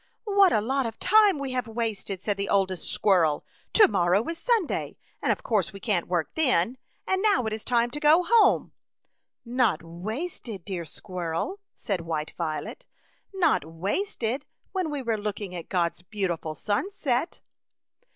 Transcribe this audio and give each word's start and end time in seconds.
"What 0.23 0.51
a 0.51 0.61
lot 0.61 0.87
of 0.87 0.97
time 0.99 1.37
we 1.37 1.51
have 1.51 1.65
wasted/' 1.67 2.23
said 2.23 2.35
the 2.35 2.49
oldest 2.49 2.91
squirrel;" 2.91 3.45
to 3.73 3.87
morrow 3.87 4.27
is 4.29 4.39
Sunday, 4.39 4.97
and 5.21 5.31
of 5.31 5.43
course 5.43 5.71
we 5.71 5.79
can't 5.79 6.07
work 6.07 6.33
then, 6.33 6.79
and 7.05 7.21
now 7.21 7.45
it 7.45 7.53
is 7.53 7.63
time 7.63 7.91
to 7.91 7.99
go 7.99 8.23
home/'" 8.23 8.71
Not 9.61 9.83
wasted, 9.83 10.65
dear 10.65 10.85
squirrel,'' 10.85 11.59
said 11.75 12.01
White 12.01 12.33
Violet,'' 12.35 12.87
not 13.45 13.63
wasted 13.63 14.43
when 14.71 14.89
we 14.89 15.03
were 15.03 15.19
looking 15.19 15.53
at 15.55 15.69
God's 15.69 16.01
beautiful 16.01 16.55
sun 16.55 16.89
set." 16.89 17.41